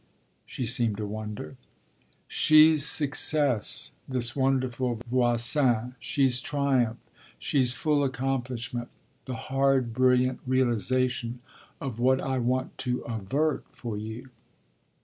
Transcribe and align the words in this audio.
she 0.47 0.65
seemed 0.65 0.97
to 0.97 1.05
wonder. 1.05 1.57
"She's 2.27 2.87
success, 2.87 3.91
this 4.09 4.35
wonderful 4.35 4.99
Voisin, 5.07 5.93
she's 5.99 6.41
triumph, 6.41 6.97
she's 7.37 7.73
full 7.75 8.03
accomplishment: 8.03 8.89
the 9.25 9.35
hard, 9.35 9.93
brilliant 9.93 10.39
realisation 10.47 11.39
of 11.79 11.99
what 11.99 12.19
I 12.19 12.39
want 12.39 12.79
to 12.79 13.01
avert 13.03 13.63
for 13.73 13.95
you." 13.95 14.29